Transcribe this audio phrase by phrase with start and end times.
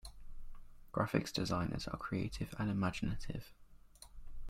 [0.93, 3.53] Graphics designers are creative and imaginative.